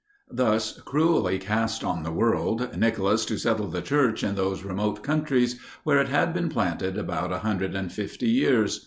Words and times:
Thus 0.31 0.81
cruelly 0.81 1.37
cast 1.37 1.83
on 1.83 2.01
the 2.01 2.11
world, 2.11 2.75
Nicholas 2.75 3.23
to 3.25 3.37
settle 3.37 3.67
the 3.67 3.83
church 3.83 4.23
in 4.23 4.33
those 4.33 4.63
remote 4.63 5.03
countries, 5.03 5.59
where 5.83 5.99
it 6.01 6.07
had 6.09 6.33
been 6.33 6.49
planted 6.49 6.97
about 6.97 7.29
150 7.29 8.27
years. 8.27 8.79